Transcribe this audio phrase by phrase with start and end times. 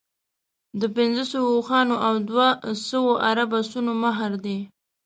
[0.79, 2.47] د پنځوسو اوښانو او دوه
[2.89, 4.57] سوه عرب اسونو مهر دی.